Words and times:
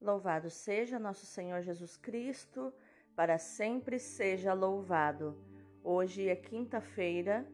Louvado 0.00 0.48
seja 0.48 0.98
nosso 0.98 1.26
Senhor 1.26 1.60
Jesus 1.60 1.94
Cristo, 1.98 2.72
para 3.14 3.36
sempre 3.36 3.98
seja 3.98 4.54
louvado. 4.54 5.36
Hoje 5.84 6.26
é 6.26 6.34
quinta-feira, 6.34 7.46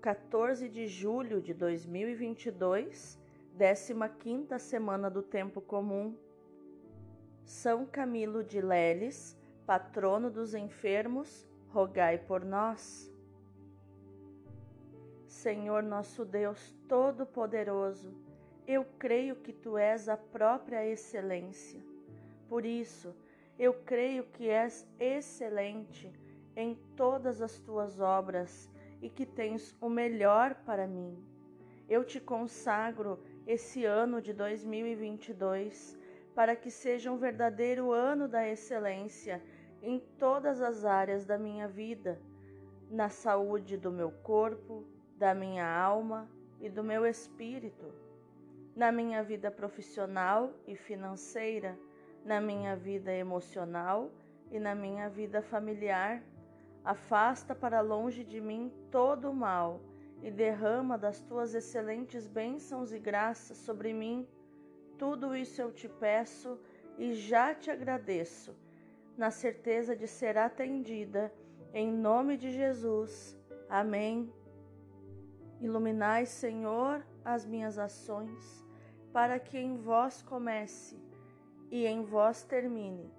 14 0.00 0.70
de 0.70 0.86
julho 0.86 1.38
de 1.38 1.52
2022, 1.52 3.20
15 4.20 4.58
semana 4.58 5.10
do 5.10 5.22
tempo 5.22 5.60
comum. 5.60 6.16
São 7.44 7.84
Camilo 7.84 8.42
de 8.42 8.62
Leles, 8.62 9.36
patrono 9.66 10.30
dos 10.30 10.54
enfermos, 10.54 11.46
rogai 11.68 12.16
por 12.16 12.42
nós. 12.42 13.12
Senhor 15.26 15.82
nosso 15.82 16.24
Deus 16.24 16.74
Todo-Poderoso, 16.88 18.29
eu 18.72 18.84
creio 19.00 19.34
que 19.34 19.52
tu 19.52 19.76
és 19.76 20.08
a 20.08 20.16
própria 20.16 20.86
excelência. 20.86 21.80
Por 22.48 22.64
isso, 22.64 23.12
eu 23.58 23.74
creio 23.74 24.22
que 24.22 24.48
és 24.48 24.86
excelente 25.00 26.12
em 26.54 26.76
todas 26.94 27.42
as 27.42 27.58
tuas 27.58 27.98
obras 27.98 28.70
e 29.02 29.10
que 29.10 29.26
tens 29.26 29.76
o 29.80 29.88
melhor 29.88 30.54
para 30.64 30.86
mim. 30.86 31.18
Eu 31.88 32.04
te 32.04 32.20
consagro 32.20 33.18
esse 33.44 33.84
ano 33.84 34.22
de 34.22 34.32
2022 34.32 35.98
para 36.32 36.54
que 36.54 36.70
seja 36.70 37.10
um 37.10 37.16
verdadeiro 37.16 37.90
ano 37.90 38.28
da 38.28 38.48
excelência 38.48 39.42
em 39.82 39.98
todas 40.16 40.60
as 40.60 40.84
áreas 40.84 41.24
da 41.26 41.36
minha 41.36 41.66
vida, 41.66 42.20
na 42.88 43.08
saúde 43.08 43.76
do 43.76 43.90
meu 43.90 44.12
corpo, 44.12 44.84
da 45.16 45.34
minha 45.34 45.66
alma 45.68 46.30
e 46.60 46.68
do 46.68 46.84
meu 46.84 47.04
espírito 47.04 48.09
na 48.74 48.90
minha 48.92 49.22
vida 49.22 49.50
profissional 49.50 50.52
e 50.66 50.74
financeira, 50.74 51.78
na 52.24 52.40
minha 52.40 52.76
vida 52.76 53.12
emocional 53.12 54.10
e 54.50 54.58
na 54.58 54.74
minha 54.74 55.08
vida 55.08 55.42
familiar. 55.42 56.22
Afasta 56.84 57.54
para 57.54 57.80
longe 57.80 58.24
de 58.24 58.40
mim 58.40 58.72
todo 58.90 59.30
o 59.30 59.34
mal 59.34 59.80
e 60.22 60.30
derrama 60.30 60.96
das 60.98 61.20
tuas 61.20 61.54
excelentes 61.54 62.26
bênçãos 62.26 62.92
e 62.92 62.98
graças 62.98 63.58
sobre 63.58 63.92
mim. 63.92 64.26
Tudo 64.98 65.34
isso 65.34 65.60
eu 65.60 65.72
te 65.72 65.88
peço 65.88 66.58
e 66.98 67.14
já 67.14 67.54
te 67.54 67.70
agradeço, 67.70 68.54
na 69.16 69.30
certeza 69.30 69.96
de 69.96 70.06
ser 70.06 70.36
atendida, 70.36 71.32
em 71.72 71.90
nome 71.90 72.36
de 72.36 72.50
Jesus. 72.50 73.36
Amém. 73.68 74.32
Iluminai, 75.60 76.26
Senhor, 76.26 77.04
as 77.24 77.46
minhas 77.46 77.78
ações, 77.78 78.59
para 79.12 79.38
que 79.38 79.58
em 79.58 79.76
vós 79.76 80.22
comece 80.22 80.96
e 81.70 81.86
em 81.86 82.02
vós 82.02 82.42
termine 82.42 83.10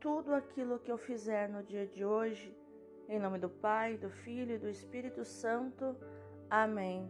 tudo 0.00 0.34
aquilo 0.34 0.78
que 0.78 0.90
eu 0.90 0.98
fizer 0.98 1.48
no 1.48 1.62
dia 1.62 1.86
de 1.86 2.04
hoje. 2.04 2.56
Em 3.08 3.18
nome 3.18 3.38
do 3.38 3.48
Pai, 3.48 3.96
do 3.96 4.10
Filho 4.10 4.54
e 4.54 4.58
do 4.58 4.68
Espírito 4.68 5.24
Santo. 5.24 5.96
Amém. 6.48 7.08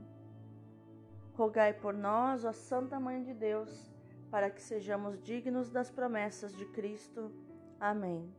Rogai 1.35 1.73
por 1.73 1.95
nós, 1.95 2.45
ó 2.45 2.53
Santa 2.53 3.01
Mãe 3.01 3.23
de 3.23 3.33
Deus, 3.33 3.91
para 4.31 4.51
que 4.51 4.61
sejamos 4.61 5.23
dignos 5.23 5.71
das 5.71 5.91
promessas 5.91 6.55
de 6.55 6.67
Cristo. 6.67 7.31
Amém. 7.81 8.31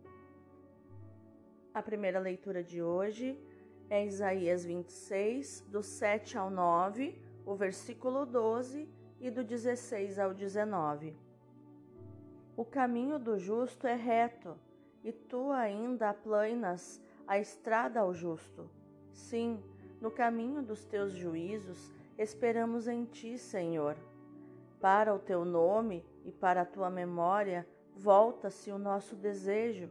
A 1.74 1.82
primeira 1.82 2.20
leitura 2.20 2.64
de 2.64 2.82
hoje 2.82 3.40
é 3.90 4.06
Isaías 4.06 4.64
26, 4.66 5.62
do 5.70 5.82
7 5.82 6.38
ao 6.38 6.52
9, 6.52 7.20
o 7.46 7.56
versículo 7.56 8.26
12 8.26 9.03
e 9.24 9.32
do 9.32 9.42
16 9.42 10.20
ao 10.20 10.34
19. 10.34 11.16
O 12.58 12.66
caminho 12.66 13.18
do 13.18 13.40
justo 13.40 13.88
é 13.88 13.96
reto, 13.96 14.54
e 15.02 15.14
tu 15.14 15.50
ainda 15.50 16.10
aplanas 16.10 17.02
a 17.26 17.40
estrada 17.40 18.02
ao 18.02 18.14
justo. 18.14 18.70
Sim, 19.14 19.64
no 20.02 20.12
caminho 20.12 20.62
dos 20.62 20.84
teus 20.84 21.14
juízos 21.14 21.90
esperamos 22.18 22.86
em 22.86 23.06
ti, 23.06 23.38
Senhor. 23.38 23.96
Para 24.82 25.16
o 25.16 25.20
teu 25.20 25.46
nome 25.46 26.06
e 26.26 26.32
para 26.32 26.64
a 26.64 26.66
tua 26.66 26.90
memória 26.90 27.66
volta-se 27.96 28.74
o 28.74 28.78
nosso 28.78 29.16
desejo. 29.16 29.90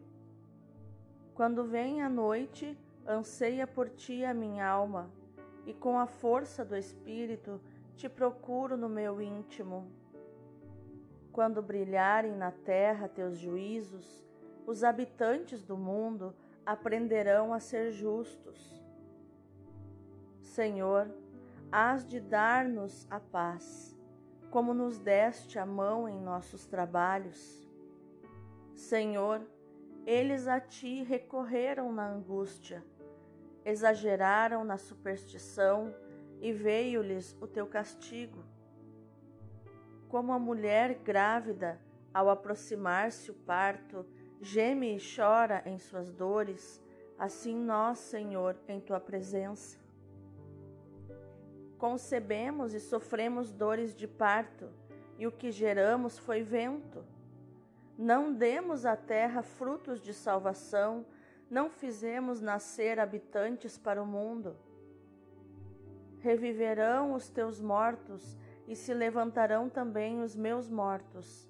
Quando 1.32 1.64
vem 1.64 2.02
a 2.02 2.08
noite, 2.10 2.76
anseia 3.08 3.66
por 3.66 3.88
ti 3.88 4.26
a 4.26 4.34
minha 4.34 4.68
alma, 4.68 5.10
e 5.64 5.72
com 5.72 5.98
a 5.98 6.06
força 6.06 6.62
do 6.62 6.76
Espírito 6.76 7.58
te 8.02 8.08
procuro 8.08 8.76
no 8.76 8.88
meu 8.88 9.22
íntimo. 9.22 9.88
Quando 11.30 11.62
brilharem 11.62 12.34
na 12.34 12.50
terra 12.50 13.08
teus 13.08 13.38
juízos, 13.38 14.26
os 14.66 14.82
habitantes 14.82 15.62
do 15.62 15.76
mundo 15.76 16.34
aprenderão 16.66 17.54
a 17.54 17.60
ser 17.60 17.92
justos. 17.92 18.84
Senhor, 20.40 21.08
hás 21.70 22.04
de 22.04 22.18
dar-nos 22.18 23.06
a 23.08 23.20
paz, 23.20 23.96
como 24.50 24.74
nos 24.74 24.98
deste 24.98 25.56
a 25.56 25.64
mão 25.64 26.08
em 26.08 26.20
nossos 26.20 26.66
trabalhos. 26.66 27.70
Senhor, 28.74 29.46
eles 30.04 30.48
a 30.48 30.58
ti 30.58 31.04
recorreram 31.04 31.92
na 31.92 32.08
angústia 32.08 32.84
exageraram 33.64 34.64
na 34.64 34.76
superstição 34.76 35.94
e 36.42 36.52
veio-lhes 36.52 37.36
o 37.40 37.46
teu 37.46 37.68
castigo. 37.68 38.44
Como 40.08 40.32
a 40.32 40.38
mulher 40.40 40.94
grávida, 40.96 41.80
ao 42.12 42.28
aproximar-se 42.28 43.30
o 43.30 43.34
parto, 43.34 44.04
geme 44.40 44.96
e 44.96 45.00
chora 45.00 45.62
em 45.64 45.78
suas 45.78 46.10
dores, 46.12 46.82
assim 47.16 47.54
nós, 47.54 48.00
Senhor, 48.00 48.56
em 48.66 48.80
tua 48.80 48.98
presença. 48.98 49.78
Concebemos 51.78 52.74
e 52.74 52.80
sofremos 52.80 53.52
dores 53.52 53.94
de 53.94 54.08
parto, 54.08 54.68
e 55.16 55.28
o 55.28 55.32
que 55.32 55.52
geramos 55.52 56.18
foi 56.18 56.42
vento. 56.42 57.04
Não 57.96 58.32
demos 58.32 58.84
à 58.84 58.96
terra 58.96 59.42
frutos 59.42 60.00
de 60.00 60.12
salvação, 60.12 61.06
não 61.48 61.70
fizemos 61.70 62.40
nascer 62.40 62.98
habitantes 62.98 63.78
para 63.78 64.02
o 64.02 64.06
mundo. 64.06 64.56
Reviverão 66.22 67.14
os 67.14 67.28
teus 67.28 67.60
mortos 67.60 68.38
e 68.68 68.76
se 68.76 68.94
levantarão 68.94 69.68
também 69.68 70.22
os 70.22 70.36
meus 70.36 70.70
mortos. 70.70 71.48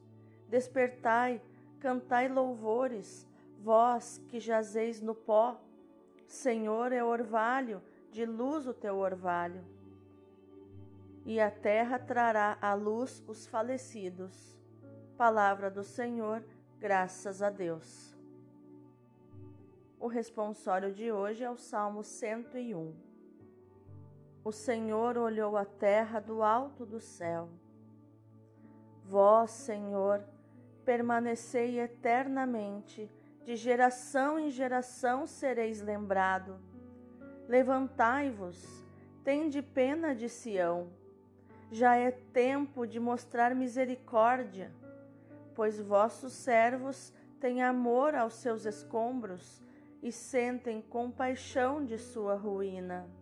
Despertai, 0.49 1.43
cantai 1.79 2.27
louvores, 2.27 3.29
vós 3.61 4.17
que 4.29 4.41
jazeis 4.41 4.99
no 4.99 5.15
pó. 5.15 5.61
Senhor 6.27 6.91
é 6.91 7.05
orvalho, 7.05 7.83
de 8.11 8.25
luz 8.25 8.67
o 8.67 8.73
teu 8.73 8.97
orvalho. 8.97 9.63
E 11.27 11.39
a 11.39 11.51
terra 11.51 11.99
trará 11.99 12.57
à 12.59 12.73
luz 12.73 13.23
os 13.29 13.47
falecidos. 13.47 14.59
Palavra 15.19 15.71
do 15.71 15.85
Senhor, 15.85 16.43
graças 16.81 17.43
a 17.43 17.51
Deus. 17.51 18.17
O 20.01 20.07
responsório 20.07 20.95
de 20.95 21.13
hoje 21.13 21.45
é 21.45 21.51
o 21.51 21.59
Salmo 21.59 22.03
101. 22.03 23.12
O 24.45 24.51
Senhor 24.51 25.17
olhou 25.17 25.57
a 25.57 25.65
terra 25.65 26.19
do 26.19 26.43
alto 26.43 26.85
do 26.85 26.99
céu. 26.99 27.49
Vós, 29.05 29.53
Senhor, 29.53 30.25
permanecei 30.85 31.79
eternamente, 31.79 33.09
de 33.45 33.55
geração 33.55 34.41
em 34.41 34.51
geração 34.51 35.29
sereis 35.29 35.81
lembrado. 35.81 36.59
Levantai-vos, 37.49 38.85
tende 39.23 39.63
pena 39.63 40.13
de 40.13 40.29
Sião. 40.29 40.91
Já 41.71 41.95
é 41.97 42.11
tempo 42.11 42.85
de 42.85 42.99
mostrar 42.99 43.55
misericórdia, 43.55 44.73
pois 45.55 45.81
vossos 45.81 46.33
servos 46.33 47.13
têm 47.39 47.63
amor 47.63 48.15
aos 48.15 48.35
seus 48.35 48.67
escombros 48.67 49.63
e 50.03 50.11
sentem 50.11 50.83
compaixão 50.83 51.85
de 51.85 51.97
sua 51.97 52.35
ruína. 52.35 53.22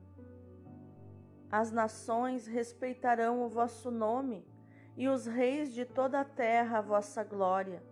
As 1.50 1.72
nações 1.72 2.46
respeitarão 2.46 3.42
o 3.42 3.48
vosso 3.48 3.90
nome 3.90 4.46
e 4.96 5.08
os 5.08 5.26
reis 5.26 5.72
de 5.72 5.84
toda 5.84 6.20
a 6.20 6.24
terra 6.24 6.78
a 6.78 6.82
vossa 6.82 7.24
glória. 7.24 7.82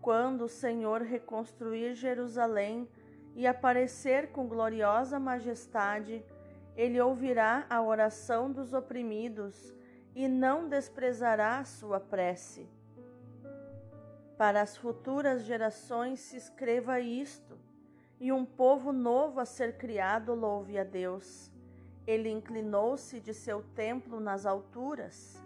Quando 0.00 0.42
o 0.44 0.48
Senhor 0.48 1.02
reconstruir 1.02 1.94
Jerusalém 1.94 2.88
e 3.34 3.44
aparecer 3.46 4.28
com 4.28 4.46
gloriosa 4.46 5.18
majestade, 5.18 6.24
ele 6.76 7.00
ouvirá 7.00 7.66
a 7.68 7.82
oração 7.82 8.52
dos 8.52 8.72
oprimidos 8.72 9.74
e 10.14 10.28
não 10.28 10.68
desprezará 10.68 11.58
a 11.58 11.64
sua 11.64 11.98
prece. 11.98 12.68
Para 14.38 14.62
as 14.62 14.76
futuras 14.76 15.42
gerações 15.42 16.20
se 16.20 16.36
escreva 16.36 17.00
isto 17.00 17.58
e 18.20 18.30
um 18.30 18.44
povo 18.44 18.92
novo 18.92 19.40
a 19.40 19.44
ser 19.44 19.76
criado 19.76 20.34
louve 20.34 20.78
a 20.78 20.84
Deus. 20.84 21.55
Ele 22.06 22.30
inclinou-se 22.30 23.20
de 23.20 23.34
seu 23.34 23.62
templo 23.74 24.20
nas 24.20 24.46
alturas, 24.46 25.42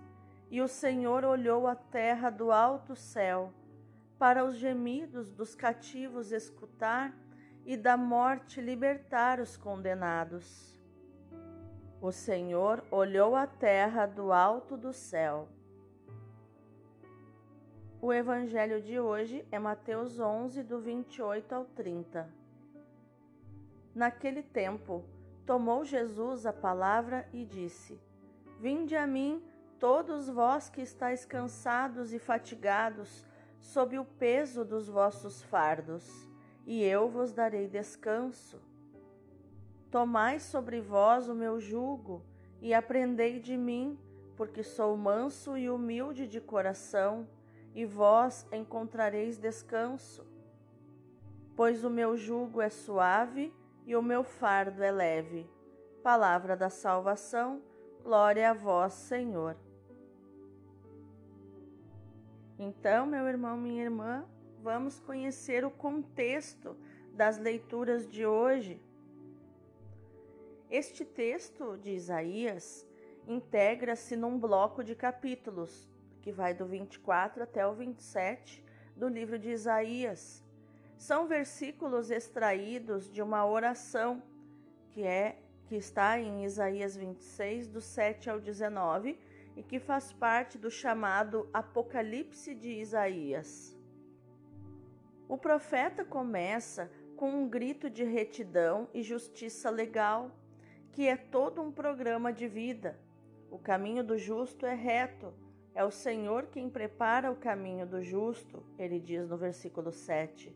e 0.51 0.61
o 0.61 0.69
Senhor 0.69 1.25
olhou 1.25 1.67
a 1.67 1.75
terra 1.75 2.29
do 2.29 2.53
alto 2.53 2.95
céu 2.95 3.53
para 4.19 4.45
os 4.45 4.57
gemidos 4.57 5.31
dos 5.31 5.55
cativos 5.55 6.31
escutar 6.31 7.17
e 7.65 7.77
da 7.77 7.97
morte 7.97 8.61
libertar 8.61 9.41
os 9.41 9.57
condenados. 9.57 10.79
O 12.03 12.13
Senhor 12.13 12.85
olhou 12.91 13.35
a 13.35 13.47
terra 13.47 14.05
do 14.05 14.33
alto 14.33 14.77
do 14.77 14.93
céu. 14.93 15.49
O 18.03 18.13
evangelho 18.13 18.81
de 18.83 18.99
hoje 18.99 19.47
é 19.53 19.59
Mateus 19.59 20.19
11, 20.19 20.63
do 20.63 20.81
28 20.81 21.55
ao 21.55 21.65
30. 21.65 22.29
Naquele 23.95 24.43
tempo, 24.43 25.05
tomou 25.47 25.85
Jesus 25.85 26.47
a 26.47 26.53
palavra 26.53 27.29
e 27.33 27.45
disse: 27.45 28.01
Vinde 28.59 28.95
a 28.97 29.07
mim, 29.07 29.43
todos 29.79 30.29
vós 30.29 30.69
que 30.69 30.83
estáis 30.83 31.25
cansados 31.25 32.13
e 32.13 32.19
fatigados, 32.19 33.25
sob 33.59 33.99
o 33.99 34.05
peso 34.05 34.65
dos 34.65 34.89
vossos 34.89 35.43
fardos, 35.43 36.29
e 36.67 36.83
eu 36.83 37.09
vos 37.09 37.33
darei 37.33 37.69
descanso. 37.69 38.61
Tomai 39.91 40.39
sobre 40.39 40.81
vós 40.81 41.29
o 41.29 41.35
meu 41.35 41.59
jugo 41.59 42.23
e 42.61 42.73
aprendei 42.73 43.41
de 43.41 43.57
mim, 43.57 43.99
porque 44.37 44.63
sou 44.63 44.97
manso 44.97 45.57
e 45.57 45.69
humilde 45.69 46.27
de 46.27 46.41
coração, 46.41 47.27
e 47.75 47.85
vós 47.85 48.47
encontrareis 48.53 49.39
descanso. 49.39 50.27
Pois 51.57 51.85
o 51.85 51.91
meu 51.91 52.17
jugo 52.17 52.61
é 52.61 52.69
suave 52.69 53.53
e 53.91 53.97
o 53.97 54.01
meu 54.01 54.23
fardo 54.23 54.85
é 54.85 54.93
leve. 54.93 55.51
Palavra 56.01 56.57
da 56.57 56.71
salvação, 56.71 57.61
glória 58.05 58.49
a 58.49 58.55
vós, 58.55 58.93
Senhor. 58.93 59.57
Então, 62.57 63.05
meu 63.05 63.27
irmão, 63.27 63.57
minha 63.57 63.83
irmã, 63.83 64.25
vamos 64.63 65.01
conhecer 65.01 65.65
o 65.65 65.73
contexto 65.73 66.77
das 67.15 67.37
leituras 67.37 68.09
de 68.09 68.25
hoje. 68.25 68.81
Este 70.71 71.05
texto 71.05 71.77
de 71.77 71.91
Isaías 71.91 72.87
integra-se 73.27 74.15
num 74.15 74.39
bloco 74.39 74.85
de 74.85 74.95
capítulos, 74.95 75.91
que 76.23 76.31
vai 76.31 76.55
do 76.55 76.65
24 76.65 77.43
até 77.43 77.67
o 77.67 77.75
27 77.75 78.65
do 78.95 79.09
livro 79.09 79.37
de 79.37 79.51
Isaías. 79.51 80.45
São 81.01 81.27
versículos 81.27 82.11
extraídos 82.11 83.11
de 83.11 83.23
uma 83.23 83.47
oração 83.47 84.23
que 84.91 85.03
é 85.03 85.39
que 85.65 85.75
está 85.75 86.21
em 86.21 86.45
Isaías 86.45 86.95
26 86.95 87.69
do 87.69 87.81
7 87.81 88.29
ao 88.29 88.39
19 88.39 89.19
e 89.57 89.63
que 89.63 89.81
faz 89.81 90.13
parte 90.13 90.59
do 90.59 90.71
chamado 90.71 91.49
Apocalipse 91.55 92.55
de 92.55 92.69
Isaías. 92.69 93.75
O 95.27 95.39
profeta 95.39 96.05
começa 96.05 96.93
com 97.17 97.31
um 97.31 97.49
grito 97.49 97.89
de 97.89 98.05
retidão 98.05 98.87
e 98.93 99.03
justiça 99.03 99.71
legal, 99.71 100.31
que 100.93 101.09
é 101.09 101.17
todo 101.17 101.63
um 101.63 101.73
programa 101.73 102.31
de 102.31 102.47
vida. 102.47 103.01
O 103.51 103.59
caminho 103.59 104.05
do 104.05 104.19
justo 104.19 104.67
é 104.67 104.75
reto, 104.75 105.33
é 105.75 105.83
o 105.83 105.91
Senhor 105.91 106.49
quem 106.49 106.69
prepara 106.69 107.33
o 107.33 107.37
caminho 107.37 107.87
do 107.87 108.03
justo, 108.03 108.63
ele 108.79 109.01
diz 109.01 109.27
no 109.27 109.39
versículo 109.39 109.91
7. 109.91 110.55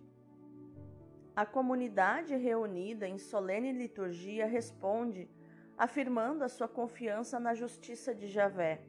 A 1.36 1.44
comunidade 1.44 2.36
reunida 2.36 3.08
em 3.08 3.18
solene 3.18 3.72
liturgia 3.72 4.46
responde, 4.46 5.28
afirmando 5.76 6.44
a 6.44 6.48
sua 6.48 6.68
confiança 6.68 7.40
na 7.40 7.54
justiça 7.54 8.14
de 8.14 8.28
Javé. 8.28 8.80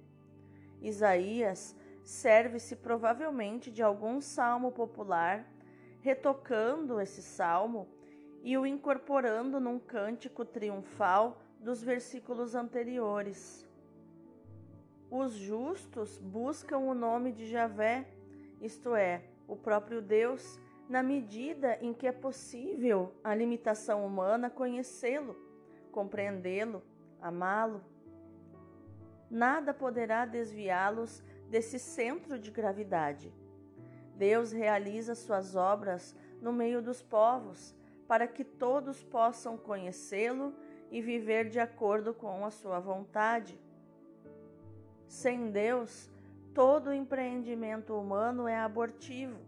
Isaías 0.80 1.76
serve-se 2.04 2.76
provavelmente 2.76 3.72
de 3.72 3.82
algum 3.82 4.22
salmo 4.22 4.72
popular, 4.72 5.52
retocando 6.02 7.02
esse 7.02 7.24
salmo 7.24 7.88
e 8.44 8.56
o 8.56 8.66
incorporando 8.66 9.60
num 9.60 9.80
cântico 9.80 10.46
triunfal 10.46 11.42
dos 11.60 11.82
versículos 11.82 12.54
anteriores. 12.54 13.68
Os 15.10 15.34
justos 15.34 16.20
buscam 16.20 16.78
o 16.78 16.94
nome 16.94 17.32
de 17.32 17.48
Javé, 17.48 18.08
isto 18.62 18.96
é, 18.96 19.24
o 19.48 19.56
próprio 19.56 20.00
Deus, 20.00 20.60
na 20.88 21.02
medida 21.02 21.78
em 21.82 21.94
que 21.94 22.08
é 22.08 22.12
possível 22.12 23.14
a 23.24 23.34
limitação 23.34 24.06
humana 24.06 24.50
conhecê-lo, 24.50 25.36
compreendê-lo, 25.92 26.84
amá-lo 27.22 27.82
nada 29.30 29.74
poderá 29.74 30.26
desviá-los 30.26 31.24
desse 31.50 31.80
centro 31.80 32.40
de 32.40 32.52
gravidade. 32.52 33.34
Deus 34.16 34.52
realiza 34.52 35.16
suas 35.16 35.56
obras 35.56 36.16
no 36.42 36.54
meio 36.54 36.82
dos 36.82 37.02
povos, 37.02 37.76
para 38.08 38.28
que 38.28 38.44
todos 38.44 39.04
possam 39.04 39.58
conhecê-lo 39.58 40.54
e 40.92 41.02
viver 41.02 41.50
de 41.50 41.60
acordo 41.60 42.14
com 42.14 42.46
a 42.46 42.52
sua 42.52 42.80
vontade. 42.80 43.60
Sem 45.08 45.52
Deus, 45.52 46.10
todo 46.54 46.94
empreendimento 46.94 47.94
humano 48.00 48.48
é 48.48 48.58
abortivo. 48.58 49.40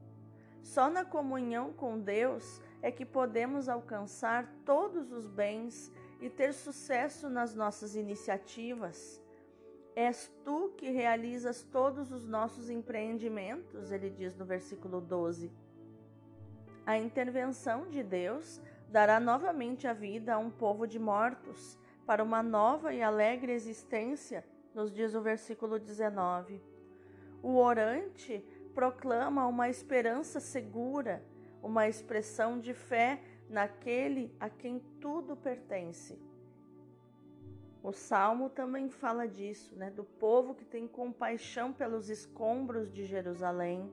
Só 0.68 0.90
na 0.90 1.06
comunhão 1.06 1.72
com 1.72 1.98
Deus 1.98 2.62
é 2.82 2.92
que 2.92 3.06
podemos 3.06 3.70
alcançar 3.70 4.46
todos 4.66 5.14
os 5.14 5.26
bens 5.26 5.90
e 6.20 6.30
ter 6.30 6.54
sucesso 6.54 7.30
nas 7.30 7.56
nossas 7.56 7.96
iniciativas. 7.96 9.24
És 9.96 10.30
tu 10.44 10.74
que 10.76 10.90
realizas 10.90 11.64
todos 11.64 12.12
os 12.12 12.28
nossos 12.28 12.70
empreendimentos, 12.70 13.94
ele 13.94 14.10
diz 14.10 14.36
no 14.36 14.44
versículo 14.44 15.00
12. 15.00 15.50
A 16.86 16.98
intervenção 16.98 17.88
de 17.88 18.04
Deus 18.04 18.62
dará 18.90 19.22
novamente 19.22 19.88
a 19.88 19.94
vida 19.94 20.34
a 20.34 20.38
um 20.38 20.52
povo 20.52 20.86
de 20.86 21.00
mortos, 21.00 21.80
para 22.06 22.22
uma 22.22 22.44
nova 22.44 22.94
e 22.94 23.02
alegre 23.02 23.54
existência, 23.54 24.44
nos 24.76 24.92
diz 24.92 25.16
o 25.16 25.22
versículo 25.22 25.80
19. 25.80 26.62
O 27.42 27.56
orante 27.56 28.44
proclama 28.78 29.48
uma 29.48 29.70
esperança 29.70 30.40
segura, 30.40 31.24
uma 31.64 31.88
expressão 31.88 32.60
de 32.60 32.76
fé 32.76 33.20
naquele 33.50 34.32
a 34.40 34.52
quem 34.52 34.80
tudo 35.02 35.36
pertence. 35.36 36.16
O 37.82 37.92
salmo 37.92 38.52
também 38.52 38.88
fala 38.88 39.28
disso, 39.28 39.76
né? 39.76 39.90
Do 39.90 40.04
povo 40.04 40.54
que 40.54 40.64
tem 40.64 40.88
compaixão 40.88 41.74
pelos 41.74 42.08
escombros 42.08 42.94
de 42.94 43.04
Jerusalém. 43.04 43.92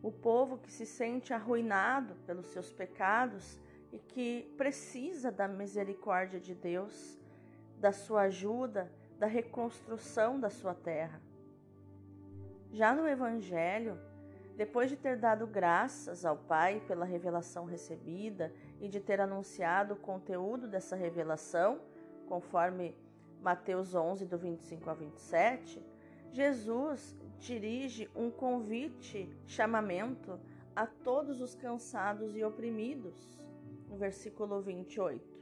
O 0.00 0.12
povo 0.12 0.58
que 0.58 0.70
se 0.70 0.86
sente 0.86 1.34
arruinado 1.34 2.14
pelos 2.24 2.46
seus 2.46 2.72
pecados 2.72 3.58
e 3.92 3.98
que 3.98 4.54
precisa 4.56 5.32
da 5.32 5.48
misericórdia 5.48 6.38
de 6.38 6.54
Deus, 6.54 7.18
da 7.76 7.90
sua 7.90 8.22
ajuda, 8.22 8.88
da 9.18 9.26
reconstrução 9.26 10.38
da 10.38 10.48
sua 10.48 10.74
terra. 10.74 11.20
Já 12.72 12.94
no 12.94 13.06
Evangelho, 13.06 13.98
depois 14.56 14.88
de 14.88 14.96
ter 14.96 15.16
dado 15.16 15.46
graças 15.46 16.24
ao 16.24 16.36
Pai 16.36 16.80
pela 16.86 17.04
revelação 17.04 17.64
recebida 17.64 18.52
e 18.80 18.88
de 18.88 19.00
ter 19.00 19.20
anunciado 19.20 19.94
o 19.94 19.96
conteúdo 19.96 20.68
dessa 20.68 20.94
revelação, 20.94 21.80
conforme 22.28 22.94
Mateus 23.40 23.94
11, 23.94 24.24
do 24.26 24.38
25 24.38 24.88
ao 24.88 24.94
27, 24.94 25.82
Jesus 26.30 27.16
dirige 27.38 28.08
um 28.14 28.30
convite, 28.30 29.28
chamamento 29.46 30.38
a 30.76 30.86
todos 30.86 31.40
os 31.40 31.54
cansados 31.54 32.36
e 32.36 32.44
oprimidos, 32.44 33.40
no 33.88 33.96
versículo 33.96 34.60
28. 34.60 35.40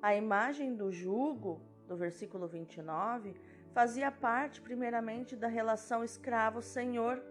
A 0.00 0.14
imagem 0.14 0.76
do 0.76 0.92
jugo, 0.92 1.60
do 1.88 1.96
versículo 1.96 2.46
29, 2.46 3.34
fazia 3.78 4.10
parte 4.10 4.60
primeiramente 4.60 5.36
da 5.36 5.46
relação 5.46 6.02
escravo-senhor, 6.02 7.22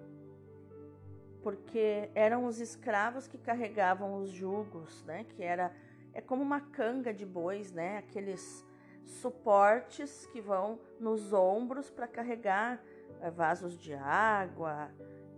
porque 1.43 2.09
eram 2.15 2.45
os 2.45 2.61
escravos 2.61 3.27
que 3.27 3.37
carregavam 3.37 4.15
os 4.21 4.29
jugos, 4.29 5.03
né, 5.03 5.25
que 5.25 5.43
era 5.43 5.75
é 6.13 6.21
como 6.21 6.41
uma 6.41 6.61
canga 6.61 7.13
de 7.13 7.25
bois, 7.25 7.73
né? 7.73 7.97
Aqueles 7.97 8.65
suportes 9.03 10.25
que 10.27 10.39
vão 10.39 10.79
nos 11.01 11.33
ombros 11.33 11.89
para 11.89 12.07
carregar 12.07 12.81
é, 13.19 13.29
vasos 13.29 13.77
de 13.77 13.93
água, 13.93 14.89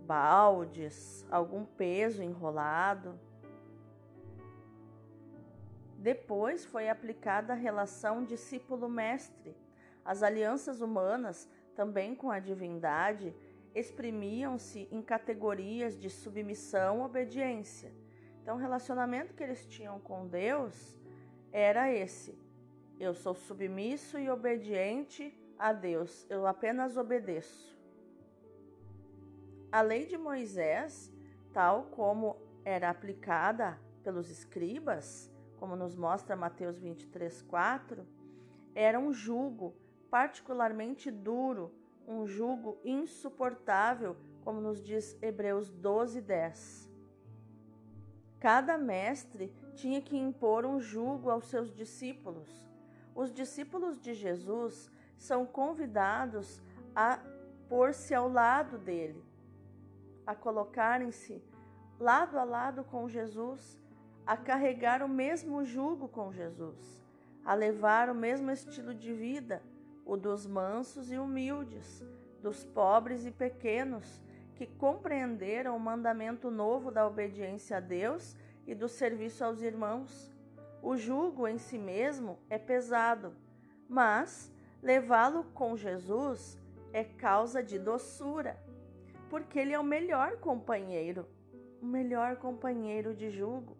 baldes, 0.06 1.26
algum 1.28 1.64
peso 1.64 2.22
enrolado. 2.22 3.18
Depois 5.98 6.64
foi 6.64 6.88
aplicada 6.88 7.52
a 7.52 7.56
relação 7.56 8.24
discípulo-mestre. 8.24 9.56
As 10.04 10.22
alianças 10.22 10.80
humanas, 10.80 11.48
também 11.74 12.14
com 12.14 12.30
a 12.30 12.38
divindade, 12.38 13.34
exprimiam-se 13.74 14.88
em 14.90 15.02
categorias 15.02 15.98
de 15.98 16.10
submissão 16.10 17.02
obediência. 17.02 17.92
Então, 18.42 18.56
o 18.56 18.60
relacionamento 18.60 19.34
que 19.34 19.42
eles 19.42 19.66
tinham 19.66 20.00
com 20.00 20.26
Deus 20.26 20.98
era 21.52 21.92
esse: 21.92 22.36
eu 22.98 23.14
sou 23.14 23.34
submisso 23.34 24.18
e 24.18 24.28
obediente 24.28 25.34
a 25.58 25.72
Deus, 25.72 26.26
eu 26.28 26.46
apenas 26.46 26.96
obedeço. 26.96 27.78
A 29.70 29.82
lei 29.82 30.04
de 30.04 30.18
Moisés, 30.18 31.12
tal 31.52 31.84
como 31.84 32.36
era 32.64 32.90
aplicada 32.90 33.78
pelos 34.02 34.30
escribas, 34.30 35.30
como 35.58 35.76
nos 35.76 35.94
mostra 35.94 36.34
Mateus 36.34 36.78
23, 36.78 37.42
4, 37.42 38.06
era 38.74 38.98
um 38.98 39.12
jugo 39.12 39.74
particularmente 40.10 41.10
duro, 41.10 41.72
um 42.06 42.26
jugo 42.26 42.78
insuportável, 42.84 44.16
como 44.44 44.60
nos 44.60 44.82
diz 44.82 45.16
Hebreus 45.22 45.70
12, 45.70 46.20
10. 46.20 46.90
Cada 48.40 48.76
mestre 48.76 49.54
tinha 49.74 50.00
que 50.00 50.16
impor 50.16 50.66
um 50.66 50.80
jugo 50.80 51.30
aos 51.30 51.46
seus 51.46 51.72
discípulos. 51.72 52.68
Os 53.14 53.32
discípulos 53.32 54.00
de 54.00 54.14
Jesus 54.14 54.90
são 55.16 55.46
convidados 55.46 56.60
a 56.96 57.20
pôr-se 57.68 58.14
ao 58.14 58.28
lado 58.28 58.78
dele, 58.78 59.22
a 60.26 60.34
colocarem-se 60.34 61.42
lado 61.98 62.38
a 62.38 62.44
lado 62.44 62.82
com 62.82 63.06
Jesus, 63.08 63.78
a 64.26 64.36
carregar 64.36 65.02
o 65.02 65.08
mesmo 65.08 65.64
jugo 65.64 66.08
com 66.08 66.32
Jesus, 66.32 67.04
a 67.44 67.52
levar 67.52 68.08
o 68.08 68.14
mesmo 68.14 68.50
estilo 68.50 68.94
de 68.94 69.12
vida, 69.12 69.62
o 70.04 70.16
dos 70.16 70.46
mansos 70.46 71.10
e 71.12 71.18
humildes, 71.18 72.04
dos 72.42 72.64
pobres 72.64 73.26
e 73.26 73.30
pequenos, 73.30 74.20
que 74.54 74.66
compreenderam 74.66 75.76
o 75.76 75.80
mandamento 75.80 76.50
novo 76.50 76.90
da 76.90 77.06
obediência 77.06 77.78
a 77.78 77.80
Deus 77.80 78.36
e 78.66 78.74
do 78.74 78.88
serviço 78.88 79.44
aos 79.44 79.62
irmãos. 79.62 80.30
O 80.82 80.96
jugo 80.96 81.48
em 81.48 81.58
si 81.58 81.78
mesmo 81.78 82.38
é 82.48 82.58
pesado, 82.58 83.34
mas 83.88 84.52
levá-lo 84.82 85.44
com 85.54 85.76
Jesus 85.76 86.58
é 86.92 87.04
causa 87.04 87.62
de 87.62 87.78
doçura, 87.78 88.58
porque 89.28 89.58
ele 89.58 89.72
é 89.72 89.78
o 89.78 89.84
melhor 89.84 90.38
companheiro, 90.38 91.26
o 91.80 91.86
melhor 91.86 92.36
companheiro 92.36 93.14
de 93.14 93.30
jugo. 93.30 93.76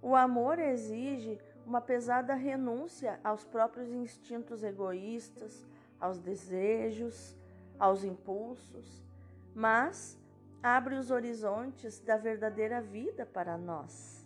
O 0.00 0.14
amor 0.14 0.58
exige 0.58 1.38
uma 1.66 1.80
pesada 1.80 2.32
renúncia 2.34 3.18
aos 3.24 3.44
próprios 3.44 3.90
instintos 3.90 4.62
egoístas, 4.62 5.66
aos 5.98 6.20
desejos, 6.20 7.36
aos 7.76 8.04
impulsos, 8.04 9.04
mas 9.52 10.16
abre 10.62 10.94
os 10.94 11.10
horizontes 11.10 11.98
da 11.98 12.16
verdadeira 12.16 12.80
vida 12.80 13.26
para 13.26 13.58
nós. 13.58 14.24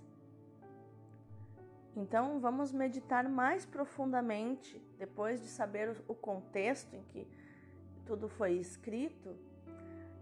Então, 1.96 2.38
vamos 2.38 2.72
meditar 2.72 3.28
mais 3.28 3.64
profundamente, 3.64 4.78
depois 4.98 5.40
de 5.40 5.48
saber 5.48 5.96
o 6.06 6.14
contexto 6.14 6.94
em 6.94 7.02
que 7.04 7.26
tudo 8.04 8.28
foi 8.28 8.52
escrito, 8.52 9.34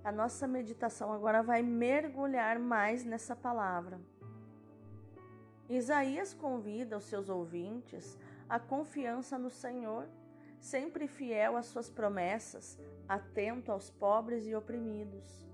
a 0.05 0.13
nossa 0.13 0.47
meditação 0.47 1.13
agora 1.13 1.43
vai 1.43 1.63
mergulhar 1.63 2.59
mais 2.59 3.05
nessa 3.05 3.35
palavra. 3.35 4.01
Isaías 5.69 6.33
convida 6.33 6.97
os 6.97 7.05
seus 7.05 7.29
ouvintes 7.29 8.19
à 8.49 8.59
confiança 8.59 9.39
no 9.39 9.51
Senhor, 9.51 10.09
sempre 10.59 11.07
fiel 11.07 11.57
às 11.57 11.67
suas 11.67 11.91
promessas, 11.91 12.79
atento 13.07 13.71
aos 13.71 13.91
pobres 13.91 14.47
e 14.47 14.55
oprimidos. 14.55 15.47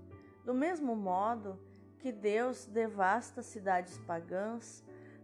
Do 0.45 0.53
mesmo 0.53 0.95
modo 0.95 1.59
que 1.99 2.11
Deus 2.11 2.65
devasta 2.65 3.41
cidades 3.41 3.97
pagãs, 3.99 4.83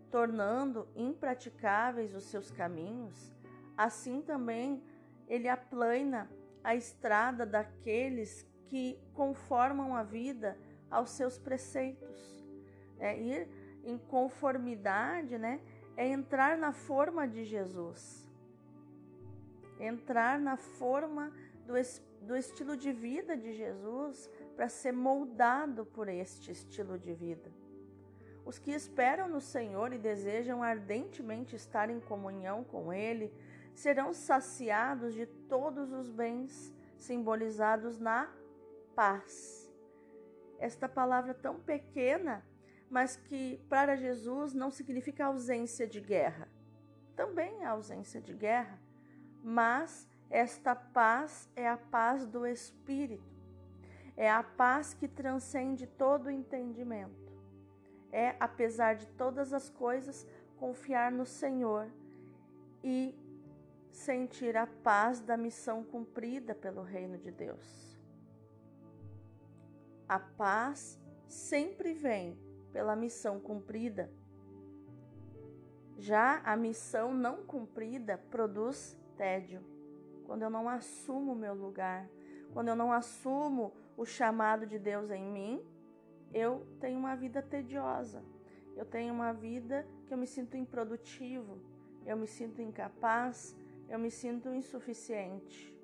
tornando 0.09 0.87
impraticáveis 0.95 2.13
os 2.13 2.25
seus 2.25 2.51
caminhos, 2.51 3.33
assim 3.77 4.21
também 4.21 4.83
ele 5.27 5.47
aplana 5.47 6.29
a 6.63 6.75
estrada 6.75 7.45
daqueles 7.45 8.45
que 8.65 8.99
conformam 9.13 9.95
a 9.95 10.03
vida 10.03 10.57
aos 10.89 11.11
seus 11.11 11.37
preceitos. 11.37 12.45
É 12.99 13.17
ir 13.17 13.60
em 13.83 13.97
conformidade, 13.97 15.37
né? 15.37 15.61
É 15.95 16.07
entrar 16.07 16.57
na 16.57 16.71
forma 16.71 17.27
de 17.27 17.43
Jesus. 17.43 18.27
Entrar 19.79 20.39
na 20.39 20.57
forma 20.57 21.31
do, 21.65 21.73
do 22.25 22.35
estilo 22.35 22.77
de 22.77 22.91
vida 22.91 23.35
de 23.35 23.53
Jesus 23.53 24.29
para 24.55 24.69
ser 24.69 24.91
moldado 24.91 25.85
por 25.85 26.07
este 26.07 26.51
estilo 26.51 26.97
de 26.97 27.13
vida. 27.13 27.51
Os 28.45 28.57
que 28.57 28.71
esperam 28.71 29.27
no 29.27 29.39
Senhor 29.39 29.93
e 29.93 29.97
desejam 29.97 30.63
ardentemente 30.63 31.55
estar 31.55 31.89
em 31.89 31.99
comunhão 31.99 32.63
com 32.63 32.91
Ele 32.91 33.33
serão 33.73 34.13
saciados 34.13 35.13
de 35.13 35.25
todos 35.25 35.91
os 35.91 36.09
bens 36.09 36.73
simbolizados 36.97 37.99
na 37.99 38.31
paz. 38.95 39.69
Esta 40.59 40.87
palavra 40.87 41.33
tão 41.33 41.59
pequena, 41.59 42.45
mas 42.91 43.15
que 43.15 43.57
para 43.69 43.95
Jesus 43.95 44.53
não 44.53 44.69
significa 44.69 45.25
ausência 45.25 45.87
de 45.87 46.01
guerra. 46.01 46.49
Também 47.15 47.61
é 47.61 47.65
ausência 47.65 48.19
de 48.19 48.33
guerra, 48.33 48.77
mas 49.41 50.05
esta 50.29 50.75
paz 50.75 51.49
é 51.55 51.67
a 51.67 51.77
paz 51.77 52.27
do 52.27 52.45
Espírito. 52.45 53.23
É 54.17 54.29
a 54.29 54.43
paz 54.43 54.93
que 54.93 55.07
transcende 55.07 55.87
todo 55.87 56.25
o 56.25 56.31
entendimento. 56.31 57.31
É, 58.11 58.35
apesar 58.41 58.95
de 58.95 59.07
todas 59.07 59.53
as 59.53 59.69
coisas, 59.69 60.27
confiar 60.57 61.13
no 61.13 61.25
Senhor 61.25 61.89
e 62.83 63.15
sentir 63.89 64.57
a 64.57 64.67
paz 64.67 65.21
da 65.21 65.37
missão 65.37 65.81
cumprida 65.81 66.53
pelo 66.53 66.81
reino 66.81 67.17
de 67.17 67.31
Deus. 67.31 67.97
A 70.09 70.19
paz 70.19 70.99
sempre 71.29 71.93
vem 71.93 72.50
pela 72.71 72.95
missão 72.95 73.39
cumprida. 73.39 74.11
Já 75.97 76.41
a 76.43 76.55
missão 76.55 77.13
não 77.13 77.43
cumprida 77.43 78.17
produz 78.29 78.97
tédio. 79.15 79.61
Quando 80.25 80.43
eu 80.43 80.49
não 80.49 80.67
assumo 80.67 81.33
o 81.33 81.35
meu 81.35 81.53
lugar, 81.53 82.09
quando 82.53 82.69
eu 82.69 82.75
não 82.75 82.91
assumo 82.91 83.73
o 83.97 84.05
chamado 84.05 84.65
de 84.65 84.79
Deus 84.79 85.11
em 85.11 85.23
mim, 85.23 85.63
eu 86.33 86.65
tenho 86.79 86.97
uma 86.97 87.15
vida 87.15 87.41
tediosa. 87.41 88.23
Eu 88.75 88.85
tenho 88.85 89.13
uma 89.13 89.33
vida 89.33 89.85
que 90.07 90.13
eu 90.13 90.17
me 90.17 90.25
sinto 90.25 90.55
improdutivo, 90.57 91.61
eu 92.05 92.15
me 92.15 92.25
sinto 92.25 92.61
incapaz, 92.61 93.55
eu 93.89 93.99
me 93.99 94.09
sinto 94.09 94.49
insuficiente. 94.53 95.75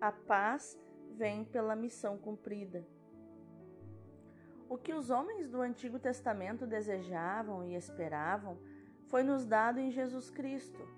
A 0.00 0.12
paz 0.12 0.78
vem 1.16 1.44
pela 1.44 1.74
missão 1.74 2.16
cumprida. 2.18 2.86
O 4.70 4.78
que 4.78 4.94
os 4.94 5.10
homens 5.10 5.48
do 5.50 5.60
Antigo 5.60 5.98
Testamento 5.98 6.64
desejavam 6.64 7.64
e 7.64 7.74
esperavam 7.74 8.56
foi 9.08 9.24
nos 9.24 9.44
dado 9.44 9.80
em 9.80 9.90
Jesus 9.90 10.30
Cristo. 10.30 10.88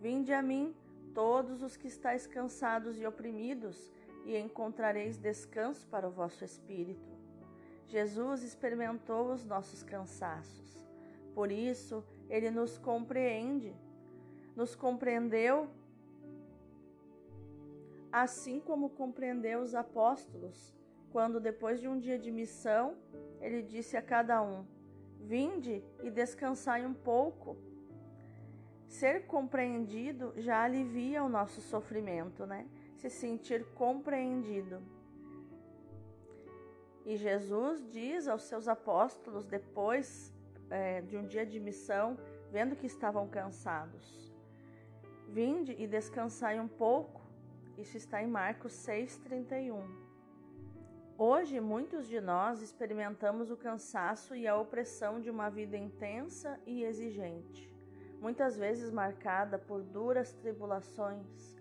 Vinde 0.00 0.32
a 0.32 0.40
mim, 0.40 0.74
todos 1.12 1.62
os 1.62 1.76
que 1.76 1.88
estáis 1.88 2.26
cansados 2.26 2.98
e 2.98 3.04
oprimidos, 3.04 3.92
e 4.24 4.34
encontrareis 4.34 5.18
descanso 5.18 5.86
para 5.88 6.08
o 6.08 6.10
vosso 6.10 6.42
espírito. 6.42 7.12
Jesus 7.86 8.42
experimentou 8.42 9.30
os 9.30 9.44
nossos 9.44 9.82
cansaços. 9.82 10.82
Por 11.34 11.52
isso, 11.52 12.02
ele 12.30 12.50
nos 12.50 12.78
compreende. 12.78 13.76
Nos 14.56 14.74
compreendeu 14.74 15.68
assim 18.10 18.58
como 18.58 18.88
compreendeu 18.88 19.60
os 19.60 19.74
apóstolos, 19.74 20.74
quando, 21.12 21.40
depois 21.40 21.80
de 21.80 21.88
um 21.88 21.98
dia 21.98 22.18
de 22.18 22.30
missão, 22.30 22.96
ele 23.40 23.62
disse 23.62 23.96
a 23.96 24.02
cada 24.02 24.42
um: 24.42 24.64
Vinde 25.20 25.84
e 26.02 26.10
descansai 26.10 26.84
um 26.84 26.94
pouco. 26.94 27.56
Ser 28.86 29.26
compreendido 29.26 30.32
já 30.36 30.62
alivia 30.62 31.22
o 31.22 31.28
nosso 31.28 31.60
sofrimento, 31.60 32.46
né? 32.46 32.66
Se 32.96 33.10
sentir 33.10 33.64
compreendido. 33.74 34.82
E 37.04 37.16
Jesus 37.16 37.86
diz 37.90 38.28
aos 38.28 38.42
seus 38.42 38.66
apóstolos, 38.66 39.46
depois 39.46 40.32
é, 40.70 41.00
de 41.02 41.16
um 41.16 41.26
dia 41.26 41.44
de 41.44 41.60
missão, 41.60 42.18
vendo 42.50 42.76
que 42.76 42.86
estavam 42.86 43.28
cansados: 43.28 44.32
Vinde 45.28 45.74
e 45.78 45.86
descansai 45.86 46.58
um 46.58 46.68
pouco 46.68 47.28
isso 47.78 47.96
está 47.96 48.20
em 48.20 48.26
Marcos 48.26 48.72
6,31. 48.72 50.07
Hoje, 51.20 51.58
muitos 51.58 52.06
de 52.06 52.20
nós 52.20 52.62
experimentamos 52.62 53.50
o 53.50 53.56
cansaço 53.56 54.36
e 54.36 54.46
a 54.46 54.56
opressão 54.56 55.18
de 55.20 55.28
uma 55.28 55.48
vida 55.48 55.76
intensa 55.76 56.60
e 56.64 56.84
exigente, 56.84 57.74
muitas 58.20 58.56
vezes 58.56 58.88
marcada 58.92 59.58
por 59.58 59.82
duras 59.82 60.32
tribulações. 60.32 61.56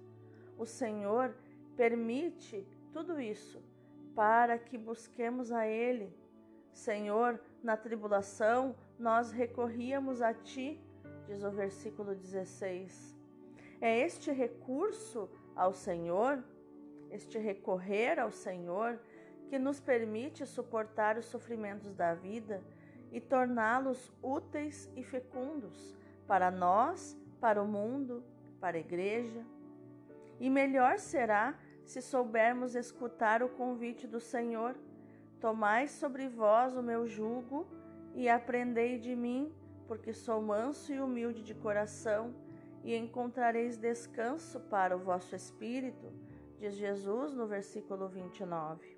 O 0.59 0.65
Senhor 0.67 1.33
permite 1.75 2.67
tudo 2.93 3.19
isso 3.19 3.59
para 4.13 4.59
que 4.59 4.77
busquemos 4.77 5.51
a 5.51 5.65
Ele. 5.65 6.15
Senhor, 6.71 7.41
na 7.63 7.75
tribulação, 7.75 8.75
nós 8.99 9.31
recorríamos 9.31 10.21
a 10.21 10.35
Ti, 10.35 10.79
diz 11.25 11.43
o 11.43 11.49
versículo 11.49 12.13
16. 12.13 13.17
É 13.81 13.97
este 14.01 14.31
recurso 14.31 15.27
ao 15.55 15.73
Senhor, 15.73 16.43
este 17.09 17.39
recorrer 17.39 18.19
ao 18.19 18.31
Senhor, 18.31 18.99
que 19.47 19.57
nos 19.57 19.79
permite 19.79 20.45
suportar 20.45 21.17
os 21.17 21.25
sofrimentos 21.25 21.93
da 21.93 22.13
vida 22.13 22.61
e 23.11 23.19
torná-los 23.19 24.11
úteis 24.21 24.91
e 24.95 25.03
fecundos 25.03 25.95
para 26.27 26.51
nós, 26.51 27.17
para 27.39 27.61
o 27.61 27.67
mundo, 27.67 28.23
para 28.59 28.77
a 28.77 28.79
igreja. 28.79 29.45
E 30.39 30.49
melhor 30.49 30.99
será 30.99 31.57
se 31.85 32.01
soubermos 32.01 32.75
escutar 32.75 33.41
o 33.41 33.49
convite 33.49 34.05
do 34.05 34.19
Senhor: 34.19 34.75
Tomai 35.39 35.87
sobre 35.87 36.27
vós 36.27 36.75
o 36.75 36.83
meu 36.83 37.07
jugo 37.07 37.65
e 38.13 38.27
aprendei 38.27 38.99
de 38.99 39.15
mim, 39.15 39.51
porque 39.87 40.13
sou 40.13 40.41
manso 40.41 40.91
e 40.91 40.99
humilde 40.99 41.43
de 41.43 41.55
coração, 41.55 42.35
e 42.83 42.95
encontrareis 42.95 43.77
descanso 43.77 44.59
para 44.59 44.95
o 44.95 44.99
vosso 44.99 45.35
espírito, 45.35 46.11
diz 46.59 46.73
Jesus 46.75 47.33
no 47.33 47.47
versículo 47.47 48.07
29. 48.07 48.96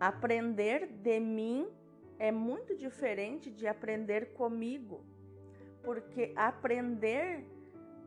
Aprender 0.00 0.86
de 0.86 1.20
mim 1.20 1.68
é 2.18 2.32
muito 2.32 2.74
diferente 2.74 3.50
de 3.50 3.66
aprender 3.66 4.32
comigo, 4.32 5.04
porque 5.82 6.32
aprender 6.34 7.44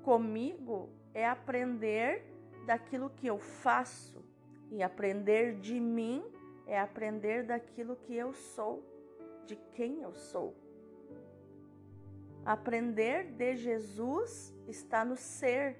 comigo 0.01 0.89
é 1.13 1.27
aprender 1.27 2.25
daquilo 2.65 3.11
que 3.11 3.27
eu 3.27 3.37
faço, 3.37 4.25
e 4.71 4.81
aprender 4.81 5.59
de 5.59 5.79
mim 5.79 6.23
é 6.65 6.79
aprender 6.79 7.43
daquilo 7.43 7.95
que 7.95 8.15
eu 8.15 8.33
sou, 8.33 8.83
de 9.45 9.55
quem 9.75 10.01
eu 10.01 10.15
sou. 10.15 10.55
Aprender 12.43 13.31
de 13.33 13.55
Jesus 13.55 14.51
está 14.67 15.05
no 15.05 15.15
ser, 15.15 15.77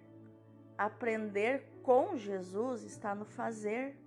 aprender 0.77 1.65
com 1.82 2.15
Jesus 2.15 2.84
está 2.84 3.15
no 3.15 3.25
fazer. 3.25 3.98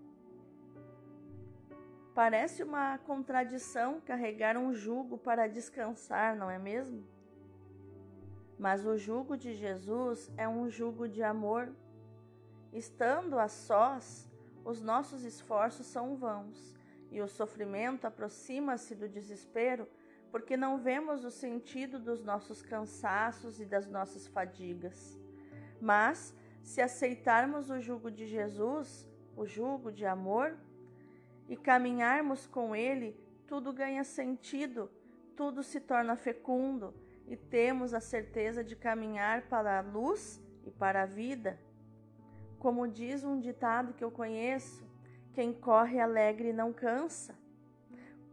Parece 2.17 2.63
uma 2.63 2.97
contradição 2.97 4.01
carregar 4.01 4.57
um 4.57 4.73
jugo 4.73 5.19
para 5.19 5.47
descansar, 5.47 6.35
não 6.35 6.51
é 6.51 6.59
mesmo? 6.59 7.07
Mas 8.59 8.87
o 8.87 8.97
jugo 8.97 9.37
de 9.37 9.53
Jesus 9.53 10.33
é 10.35 10.49
um 10.49 10.71
jugo 10.71 11.07
de 11.07 11.23
amor. 11.23 11.71
Estando 12.73 13.39
a 13.39 13.49
sós, 13.49 14.31
os 14.65 14.81
nossos 14.81 15.25
esforços 15.25 15.85
são 15.89 16.17
vãos 16.17 16.75
e 17.11 17.21
o 17.21 17.29
sofrimento 17.29 18.07
aproxima-se 18.07 18.95
do 18.95 19.07
desespero 19.07 19.87
porque 20.31 20.57
não 20.57 20.79
vemos 20.79 21.23
o 21.23 21.31
sentido 21.31 21.99
dos 21.99 22.25
nossos 22.25 22.63
cansaços 22.63 23.61
e 23.61 23.67
das 23.67 23.87
nossas 23.87 24.27
fadigas. 24.27 25.21
Mas, 25.79 26.35
se 26.63 26.81
aceitarmos 26.81 27.69
o 27.69 27.79
jugo 27.79 28.11
de 28.11 28.27
Jesus, 28.27 29.07
o 29.37 29.45
jugo 29.45 29.93
de 29.93 30.07
amor, 30.07 30.57
e 31.49 31.57
caminharmos 31.57 32.47
com 32.47 32.75
Ele, 32.75 33.17
tudo 33.47 33.73
ganha 33.73 34.05
sentido, 34.05 34.91
tudo 35.37 35.63
se 35.63 35.81
torna 35.81 36.17
fecundo 36.17 36.95
e 37.27 37.37
temos 37.37 37.93
a 37.93 38.01
certeza 38.01 38.63
de 38.63 38.77
caminhar 38.77 39.43
para 39.43 39.79
a 39.79 39.83
luz 39.83 40.41
e 40.65 40.71
para 40.71 41.03
a 41.03 41.07
vida. 41.07 41.59
Como 42.59 42.89
diz 42.89 43.25
um 43.25 43.39
ditado 43.39 43.93
que 43.95 44.03
eu 44.03 44.11
conheço, 44.11 44.85
quem 45.33 45.53
corre 45.53 46.01
alegre 46.01 46.53
não 46.53 46.73
cansa. 46.73 47.35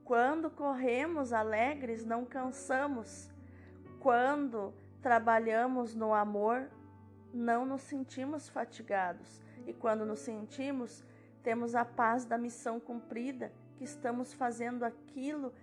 Quando 0.04 0.50
corremos 0.50 1.34
alegres, 1.34 2.06
não 2.06 2.26
cansamos. 2.26 3.30
Quando 4.00 4.74
trabalhamos 5.02 5.96
no 5.96 6.14
amor, 6.14 6.70
não 7.34 7.66
nos 7.66 7.82
sentimos 7.82 8.48
fatigados. 8.50 9.42
E 9.66 9.74
quando 9.74 10.06
nos 10.06 10.20
sentimos, 10.20 11.04
temos 11.44 11.76
a 11.76 11.84
paz 11.84 12.26
da 12.26 12.38
missão 12.38 12.80
cumprida, 12.80 13.52
que 13.76 13.84
estamos 13.84 14.34
fazendo 14.34 14.84
aquilo 14.84 15.54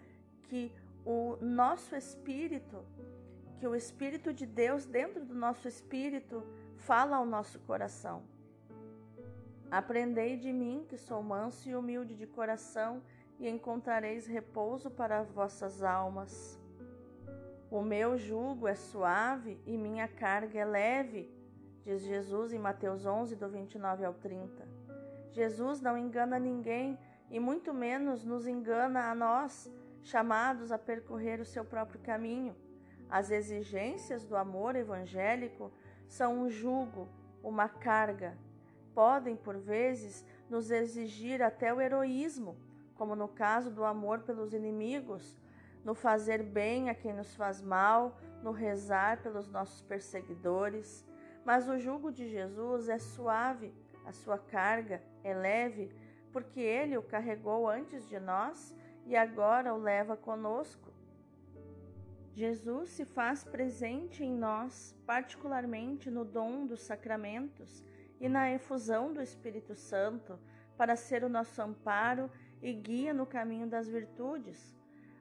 que 0.45 0.73
o 1.05 1.37
nosso 1.41 1.97
espírito, 1.97 2.85
que 3.59 3.67
o 3.67 3.75
Espírito 3.75 4.33
de 4.33 4.47
Deus 4.47 4.87
dentro 4.87 5.25
do 5.25 5.35
nosso 5.35 5.67
espírito 5.67 6.43
fala 6.77 7.17
ao 7.17 7.27
nosso 7.27 7.59
coração. 7.61 8.23
Aprendei 9.71 10.37
de 10.37 10.53
mim, 10.53 10.85
que 10.89 10.97
sou 10.97 11.23
manso 11.23 11.69
e 11.69 11.77
humilde 11.77 12.15
de 12.15 12.27
coração, 12.27 13.03
e 13.39 13.49
encontrareis 13.49 14.27
repouso 14.27 14.91
para 14.91 15.23
vossas 15.23 15.83
almas. 15.83 16.59
O 17.71 17.83
meu 17.83 18.19
jugo 18.19 18.67
é 18.67 18.75
suave 18.75 19.61
e 19.65 19.79
minha 19.79 20.09
carga 20.09 20.59
é 20.59 20.65
leve, 20.65 21.31
diz 21.85 22.03
Jesus 22.03 22.53
em 22.53 22.59
Mateus 22.59 23.07
11, 23.07 23.37
do 23.37 23.49
29 23.49 24.05
ao 24.05 24.15
30. 24.15 24.80
Jesus 25.33 25.81
não 25.81 25.97
engana 25.97 26.39
ninguém 26.39 26.99
e 27.31 27.39
muito 27.39 27.73
menos 27.73 28.25
nos 28.25 28.47
engana 28.47 29.11
a 29.11 29.15
nós, 29.15 29.71
chamados 30.03 30.73
a 30.73 30.79
percorrer 30.79 31.41
o 31.41 31.45
seu 31.45 31.65
próprio 31.65 32.01
caminho. 32.01 32.57
As 33.09 33.31
exigências 33.31 34.25
do 34.25 34.37
amor 34.37 34.75
evangélico 34.75 35.71
são 36.09 36.43
um 36.43 36.51
jugo, 36.51 37.09
uma 37.43 37.69
carga. 37.69 38.37
Podem, 38.95 39.37
por 39.37 39.57
vezes, 39.57 40.25
nos 40.49 40.71
exigir 40.71 41.41
até 41.41 41.73
o 41.73 41.81
heroísmo, 41.81 42.57
como 42.97 43.15
no 43.15 43.29
caso 43.29 43.71
do 43.71 43.85
amor 43.85 44.21
pelos 44.21 44.53
inimigos, 44.53 45.39
no 45.85 45.95
fazer 45.95 46.43
bem 46.43 46.91
a 46.91 46.95
quem 46.95 47.13
nos 47.13 47.35
faz 47.37 47.63
mal, 47.63 48.19
no 48.43 48.51
rezar 48.51 49.23
pelos 49.23 49.49
nossos 49.49 49.81
perseguidores. 49.83 51.07
Mas 51.45 51.69
o 51.69 51.79
jugo 51.79 52.11
de 52.11 52.29
Jesus 52.29 52.89
é 52.89 52.99
suave, 52.99 53.73
a 54.05 54.13
sua 54.13 54.39
carga 54.39 55.01
é 55.23 55.35
leve, 55.35 55.91
porque 56.33 56.61
ele 56.61 56.97
o 56.97 57.03
carregou 57.03 57.69
antes 57.69 58.09
de 58.09 58.19
nós 58.19 58.75
e 59.07 59.17
agora 59.17 59.75
o 59.75 59.79
leva 59.79 60.17
conosco. 60.17 60.91
Jesus 62.33 62.91
se 62.91 63.05
faz 63.05 63.43
presente 63.43 64.25
em 64.25 64.33
nós, 64.33 64.97
particularmente 65.05 66.11
no 66.11 66.25
dom 66.25 66.67
dos 66.67 66.81
sacramentos 66.81 67.85
e 68.21 68.29
na 68.29 68.51
efusão 68.51 69.13
do 69.13 69.21
Espírito 69.21 69.75
Santo, 69.75 70.39
para 70.77 70.97
ser 70.97 71.25
o 71.25 71.29
nosso 71.29 71.61
amparo 71.61 72.31
e 72.63 72.73
guia 72.73 73.13
no 73.13 73.27
caminho 73.27 73.67
das 73.67 73.89
virtudes, 73.89 74.75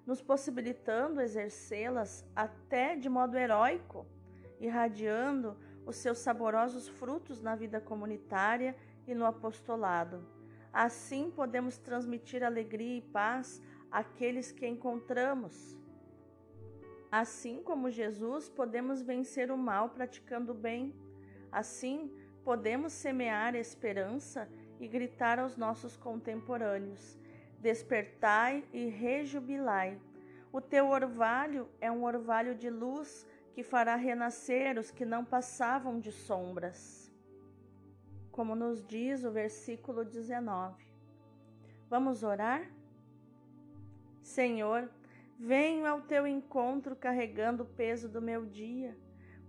nos 0.06 0.22
possibilitando 0.22 1.22
exercê-las 1.22 2.26
até 2.36 2.96
de 2.96 3.10
modo 3.10 3.38
heróico, 3.38 4.06
irradiando 4.60 5.58
os 5.86 5.96
seus 5.96 6.20
saborosos 6.20 6.88
frutos 6.88 7.42
na 7.42 7.56
vida 7.56 7.82
comunitária 7.82 8.76
e 9.08 9.14
no 9.14 9.26
apostolado. 9.26 10.26
Assim 10.72 11.32
podemos 11.32 11.78
transmitir 11.78 12.44
alegria 12.44 12.98
e 12.98 13.02
paz 13.02 13.62
àqueles 13.92 14.52
que 14.52 14.68
encontramos. 14.68 15.76
Assim 17.12 17.62
como 17.64 17.90
Jesus, 17.90 18.50
podemos 18.50 19.02
vencer 19.02 19.52
o 19.52 19.58
mal 19.58 19.90
praticando 19.90 20.52
o 20.52 20.56
bem. 20.56 20.94
Assim, 21.52 22.12
podemos 22.44 22.94
semear 22.94 23.56
esperança 23.56 24.48
e 24.80 24.88
gritar 24.88 25.40
aos 25.40 25.58
nossos 25.58 25.98
contemporâneos: 25.98 27.18
Despertai 27.60 28.64
e 28.72 28.86
rejubilai. 28.86 30.00
O 30.52 30.62
teu 30.62 30.88
orvalho 30.90 31.68
é 31.82 31.92
um 31.92 32.04
orvalho 32.04 32.56
de 32.56 32.70
luz 32.70 33.26
que 33.54 33.64
fará 33.64 33.96
renascer 33.96 34.80
os 34.80 34.90
que 34.90 35.06
não 35.06 35.26
passavam 35.26 36.00
de 36.00 36.12
sombras. 36.12 36.99
Como 38.40 38.56
nos 38.56 38.82
diz 38.88 39.26
o 39.26 39.32
versículo 39.32 40.06
19. 40.06 40.86
Vamos 41.90 42.24
orar? 42.24 42.72
Senhor, 44.22 44.90
venho 45.38 45.86
ao 45.86 46.04
teu 46.04 46.26
encontro 46.26 46.96
carregando 46.96 47.64
o 47.64 47.66
peso 47.66 48.08
do 48.08 48.22
meu 48.22 48.46
dia, 48.46 48.98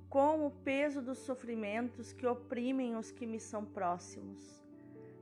com 0.08 0.44
o 0.44 0.50
peso 0.50 1.00
dos 1.00 1.18
sofrimentos 1.18 2.12
que 2.12 2.26
oprimem 2.26 2.96
os 2.96 3.12
que 3.12 3.26
me 3.26 3.38
são 3.38 3.64
próximos. 3.64 4.60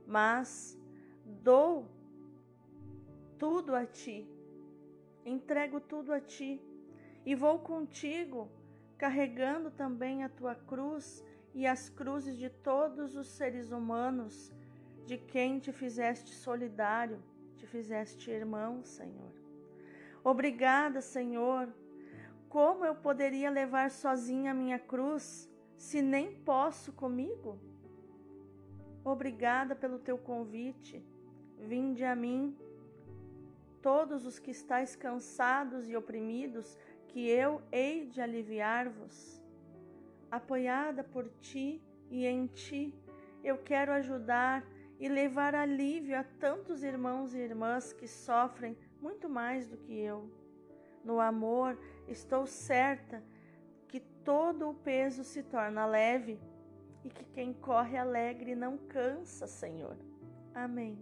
Mas 0.07 0.75
dou 1.23 1.85
tudo 3.37 3.75
a 3.75 3.85
ti, 3.85 4.27
entrego 5.23 5.79
tudo 5.79 6.11
a 6.11 6.19
ti 6.19 6.59
e 7.23 7.35
vou 7.35 7.59
contigo 7.59 8.49
carregando 8.97 9.69
também 9.69 10.23
a 10.23 10.29
tua 10.29 10.55
cruz 10.55 11.23
e 11.53 11.65
as 11.65 11.89
cruzes 11.89 12.37
de 12.37 12.49
todos 12.49 13.15
os 13.15 13.27
seres 13.27 13.71
humanos, 13.71 14.51
de 15.05 15.17
quem 15.17 15.59
te 15.59 15.71
fizeste 15.71 16.33
solidário, 16.35 17.21
te 17.55 17.65
fizeste 17.65 18.29
irmão, 18.29 18.83
Senhor. 18.83 19.33
Obrigada, 20.23 21.01
Senhor. 21.01 21.73
Como 22.47 22.85
eu 22.85 22.95
poderia 22.95 23.49
levar 23.49 23.91
sozinha 23.91 24.51
a 24.51 24.53
minha 24.53 24.79
cruz, 24.79 25.49
se 25.75 26.01
nem 26.01 26.33
posso 26.33 26.91
comigo? 26.91 27.59
Obrigada 29.03 29.75
pelo 29.75 29.99
teu 29.99 30.17
convite. 30.17 31.03
Vinde 31.57 32.03
a 32.03 32.15
mim, 32.15 32.55
todos 33.81 34.25
os 34.25 34.39
que 34.39 34.51
estáis 34.51 34.95
cansados 34.95 35.89
e 35.89 35.95
oprimidos, 35.95 36.77
que 37.07 37.27
eu 37.27 37.61
hei 37.71 38.05
de 38.05 38.21
aliviar-vos. 38.21 39.38
Apoiada 40.31 41.03
por 41.03 41.27
ti 41.39 41.81
e 42.09 42.25
em 42.25 42.47
ti, 42.47 42.93
eu 43.43 43.57
quero 43.57 43.91
ajudar 43.93 44.65
e 44.99 45.07
levar 45.07 45.55
alívio 45.55 46.17
a 46.19 46.23
tantos 46.23 46.83
irmãos 46.83 47.33
e 47.33 47.39
irmãs 47.39 47.93
que 47.93 48.07
sofrem 48.07 48.77
muito 49.01 49.29
mais 49.29 49.67
do 49.67 49.77
que 49.77 49.97
eu. 49.97 50.29
No 51.03 51.19
amor, 51.19 51.79
estou 52.07 52.45
certa 52.45 53.23
que 53.87 53.99
todo 53.99 54.69
o 54.69 54.73
peso 54.73 55.23
se 55.23 55.41
torna 55.41 55.85
leve 55.85 56.39
e 57.03 57.09
que 57.09 57.23
quem 57.25 57.53
corre 57.53 57.97
alegre 57.97 58.55
não 58.55 58.77
cansa, 58.77 59.47
Senhor. 59.47 59.97
Amém. 60.53 60.99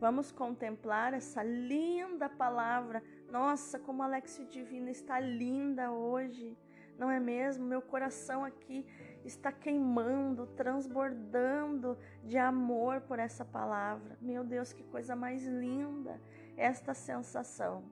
Vamos 0.00 0.32
contemplar 0.32 1.14
essa 1.14 1.42
linda 1.42 2.28
palavra. 2.28 3.02
Nossa, 3.30 3.78
como 3.78 4.02
a 4.02 4.06
Alexio 4.06 4.44
Divina 4.46 4.90
está 4.90 5.20
linda 5.20 5.92
hoje, 5.92 6.56
não 6.98 7.10
é 7.10 7.18
mesmo? 7.18 7.64
Meu 7.64 7.82
coração 7.82 8.44
aqui 8.44 8.86
está 9.24 9.50
queimando, 9.50 10.46
transbordando 10.48 11.98
de 12.22 12.38
amor 12.38 13.00
por 13.02 13.18
essa 13.18 13.44
palavra. 13.44 14.16
Meu 14.20 14.44
Deus, 14.44 14.72
que 14.72 14.84
coisa 14.84 15.16
mais 15.16 15.44
linda 15.44 16.20
esta 16.56 16.94
sensação. 16.94 17.84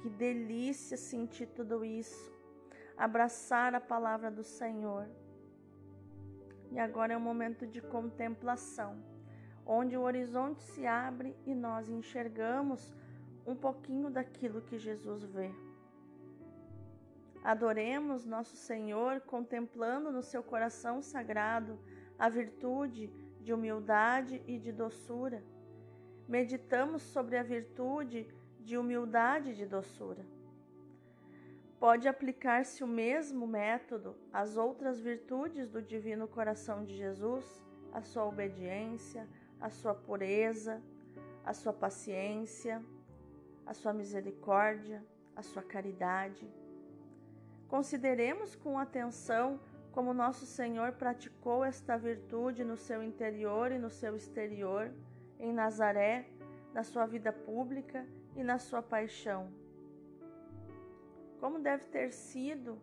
Que 0.00 0.08
delícia 0.08 0.96
sentir 0.96 1.46
tudo 1.46 1.84
isso. 1.84 2.32
Abraçar 2.96 3.74
a 3.74 3.80
palavra 3.80 4.30
do 4.30 4.44
Senhor. 4.44 5.08
E 6.70 6.78
agora 6.78 7.14
é 7.14 7.16
um 7.16 7.20
momento 7.20 7.66
de 7.66 7.80
contemplação, 7.80 9.02
onde 9.64 9.96
o 9.96 10.02
horizonte 10.02 10.62
se 10.62 10.86
abre 10.86 11.34
e 11.46 11.54
nós 11.54 11.88
enxergamos 11.88 12.94
um 13.46 13.56
pouquinho 13.56 14.10
daquilo 14.10 14.60
que 14.60 14.78
Jesus 14.78 15.24
vê. 15.24 15.50
Adoremos 17.42 18.26
nosso 18.26 18.56
Senhor 18.56 19.20
contemplando 19.20 20.10
no 20.10 20.22
seu 20.22 20.42
coração 20.42 21.00
sagrado 21.00 21.78
a 22.18 22.28
virtude 22.28 23.10
de 23.40 23.52
humildade 23.52 24.42
e 24.46 24.58
de 24.58 24.72
doçura. 24.72 25.42
Meditamos 26.28 27.02
sobre 27.02 27.36
a 27.36 27.42
virtude 27.42 28.26
de 28.60 28.76
humildade 28.76 29.50
e 29.50 29.54
de 29.54 29.64
doçura. 29.64 30.24
Pode 31.78 32.08
aplicar-se 32.08 32.82
o 32.82 32.88
mesmo 32.88 33.46
método 33.46 34.16
às 34.32 34.56
outras 34.56 35.00
virtudes 35.00 35.68
do 35.68 35.80
Divino 35.80 36.26
Coração 36.26 36.84
de 36.84 36.96
Jesus, 36.96 37.64
a 37.92 38.02
sua 38.02 38.26
obediência, 38.26 39.28
a 39.60 39.70
sua 39.70 39.94
pureza, 39.94 40.82
a 41.44 41.54
sua 41.54 41.72
paciência, 41.72 42.84
a 43.64 43.72
sua 43.72 43.92
misericórdia, 43.92 45.04
a 45.36 45.42
sua 45.42 45.62
caridade. 45.62 46.50
Consideremos 47.68 48.56
com 48.56 48.78
atenção 48.78 49.60
como 49.92 50.14
nosso 50.14 50.46
Senhor 50.46 50.92
praticou 50.92 51.64
esta 51.64 51.96
virtude 51.96 52.64
no 52.64 52.76
seu 52.76 53.02
interior 53.02 53.72
e 53.72 53.78
no 53.78 53.90
seu 53.90 54.16
exterior, 54.16 54.90
em 55.38 55.52
Nazaré, 55.52 56.26
na 56.72 56.82
sua 56.82 57.04
vida 57.04 57.32
pública 57.32 58.06
e 58.34 58.42
na 58.42 58.58
sua 58.58 58.80
paixão. 58.80 59.50
Como 61.40 61.58
deve 61.58 61.84
ter 61.86 62.12
sido 62.12 62.78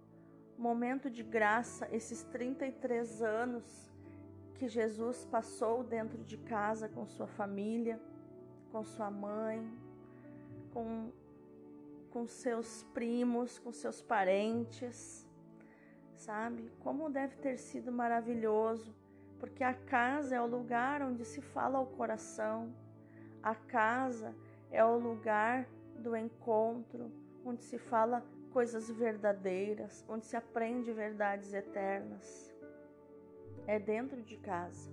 momento 0.58 1.10
de 1.10 1.24
graça 1.24 1.88
esses 1.92 2.24
33 2.24 3.22
anos 3.22 3.92
que 4.56 4.68
Jesus 4.68 5.26
passou 5.26 5.84
dentro 5.84 6.24
de 6.24 6.38
casa 6.38 6.88
com 6.88 7.06
sua 7.06 7.28
família, 7.28 8.00
com 8.72 8.84
sua 8.84 9.12
mãe, 9.12 9.66
com, 10.74 11.12
com 12.16 12.26
seus 12.28 12.82
primos, 12.94 13.60
com 13.60 13.74
seus 13.74 14.02
parentes, 14.02 15.28
sabe? 16.16 16.72
Como 16.80 17.10
deve 17.10 17.36
ter 17.36 17.58
sido 17.58 17.92
maravilhoso, 17.92 18.96
porque 19.38 19.62
a 19.62 19.74
casa 19.74 20.34
é 20.34 20.42
o 20.42 20.46
lugar 20.46 21.02
onde 21.02 21.26
se 21.26 21.42
fala 21.42 21.78
ao 21.78 21.86
coração, 21.86 22.74
a 23.44 23.54
casa 23.54 24.34
é 24.72 24.82
o 24.82 24.98
lugar 24.98 25.68
do 26.00 26.16
encontro, 26.16 27.12
onde 27.44 27.62
se 27.66 27.78
fala 27.78 28.24
coisas 28.54 28.90
verdadeiras, 28.90 30.06
onde 30.08 30.26
se 30.26 30.38
aprende 30.38 30.94
verdades 30.94 31.54
eternas. 31.54 32.56
É 33.68 33.78
dentro 33.78 34.22
de 34.22 34.38
casa. 34.38 34.90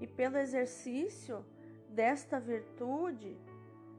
E 0.00 0.06
pelo 0.08 0.36
exercício 0.36 1.44
desta 1.88 2.40
virtude, 2.40 3.38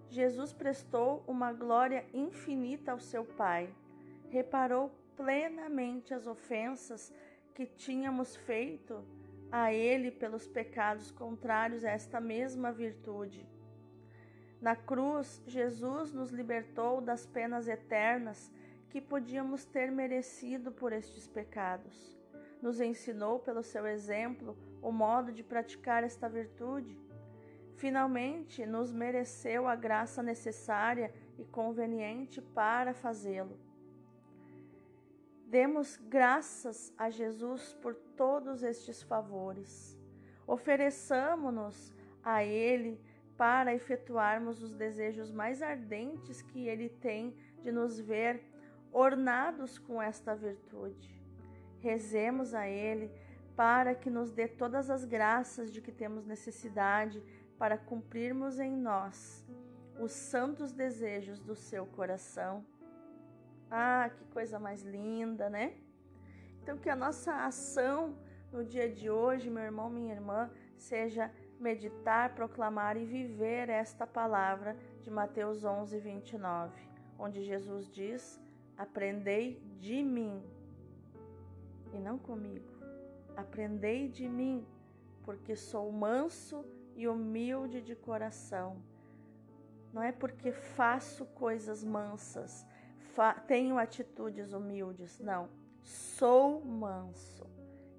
Jesus 0.09 0.51
prestou 0.53 1.23
uma 1.27 1.53
glória 1.53 2.05
infinita 2.13 2.91
ao 2.91 2.99
seu 2.99 3.23
Pai, 3.23 3.73
reparou 4.29 4.91
plenamente 5.15 6.13
as 6.13 6.27
ofensas 6.27 7.13
que 7.53 7.65
tínhamos 7.65 8.35
feito 8.35 9.03
a 9.51 9.73
Ele 9.73 10.11
pelos 10.11 10.47
pecados 10.47 11.11
contrários 11.11 11.83
a 11.83 11.91
esta 11.91 12.19
mesma 12.19 12.71
virtude 12.71 13.47
na 14.61 14.75
cruz, 14.75 15.41
Jesus 15.47 16.11
nos 16.11 16.31
libertou 16.31 16.99
das 16.99 17.25
penas 17.25 17.67
eternas 17.67 18.51
que 18.89 18.99
podíamos 18.99 19.63
ter 19.63 19.89
merecido 19.89 20.69
por 20.69 20.91
estes 20.91 21.27
pecados. 21.27 22.17
Nos 22.61 22.81
ensinou, 22.81 23.39
pelo 23.39 23.63
seu 23.63 23.87
exemplo, 23.87 24.57
o 24.81 24.91
modo 24.91 25.31
de 25.31 25.43
praticar 25.43 26.03
esta 26.03 26.27
virtude. 26.27 26.97
Finalmente, 27.79 28.65
nos 28.65 28.91
mereceu 28.91 29.65
a 29.65 29.73
graça 29.73 30.21
necessária 30.21 31.13
e 31.37 31.45
conveniente 31.45 32.41
para 32.41 32.93
fazê-lo. 32.93 33.57
Demos 35.47 35.95
graças 35.95 36.93
a 36.97 37.09
Jesus 37.09 37.71
por 37.81 37.95
todos 37.95 38.63
estes 38.63 39.01
favores. 39.01 39.97
Ofereçamo-nos 40.45 41.93
a 42.21 42.43
Ele 42.43 42.99
para 43.37 43.73
efetuarmos 43.73 44.61
os 44.61 44.75
desejos 44.75 45.31
mais 45.31 45.61
ardentes 45.61 46.41
que 46.41 46.67
Ele 46.67 46.89
tem 46.89 47.33
de 47.61 47.71
nos 47.71 47.97
ver 47.97 48.43
ornados 48.91 49.79
com 49.79 50.01
esta 50.01 50.35
virtude. 50.35 51.17
Rezemos 51.79 52.53
a 52.53 52.67
Ele 52.67 53.09
para 53.55 53.93
que 53.93 54.09
nos 54.09 54.31
dê 54.31 54.47
todas 54.47 54.89
as 54.89 55.03
graças 55.03 55.71
de 55.71 55.81
que 55.81 55.91
temos 55.91 56.25
necessidade 56.25 57.21
para 57.59 57.77
cumprirmos 57.77 58.57
em 58.57 58.73
nós 58.75 59.45
os 59.99 60.13
santos 60.13 60.71
desejos 60.71 61.41
do 61.41 61.55
seu 61.55 61.85
coração. 61.85 62.65
Ah, 63.69 64.09
que 64.15 64.23
coisa 64.27 64.57
mais 64.57 64.81
linda, 64.81 65.49
né? 65.49 65.75
Então, 66.63 66.77
que 66.77 66.89
a 66.89 66.95
nossa 66.95 67.45
ação 67.45 68.17
no 68.51 68.63
dia 68.63 68.89
de 68.89 69.09
hoje, 69.09 69.49
meu 69.49 69.61
irmão, 69.61 69.89
minha 69.89 70.13
irmã, 70.13 70.49
seja 70.77 71.29
meditar, 71.59 72.33
proclamar 72.33 72.95
e 72.95 73.05
viver 73.05 73.67
esta 73.69 74.07
palavra 74.07 74.77
de 75.01 75.11
Mateus 75.11 75.65
11, 75.65 75.99
29, 75.99 76.81
onde 77.19 77.43
Jesus 77.43 77.89
diz: 77.91 78.41
Aprendei 78.77 79.61
de 79.77 80.01
mim, 80.01 80.41
e 81.91 81.99
não 81.99 82.17
comigo. 82.17 82.71
Aprendei 83.35 84.07
de 84.07 84.27
mim, 84.27 84.65
porque 85.23 85.55
sou 85.55 85.91
manso 85.91 86.65
e 86.99 87.07
humilde 87.07 87.81
de 87.81 87.95
coração. 87.95 88.75
Não 89.93 90.03
é 90.03 90.11
porque 90.11 90.51
faço 90.51 91.25
coisas 91.27 91.81
mansas, 91.81 92.65
fa 93.15 93.33
tenho 93.33 93.77
atitudes 93.77 94.51
humildes, 94.51 95.17
não. 95.17 95.47
Sou 95.81 96.63
manso 96.65 97.47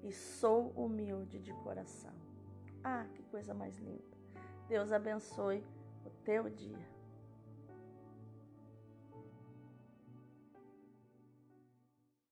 e 0.03 0.11
sou 0.11 0.69
humilde 0.75 1.39
de 1.39 1.51
coração. 1.63 2.13
Ah, 2.83 3.07
que 3.15 3.23
coisa 3.23 3.55
mais 3.55 3.75
linda. 3.79 4.17
Deus 4.67 4.91
abençoe 4.91 5.63
o 6.05 6.09
teu 6.23 6.47
dia. 6.47 6.90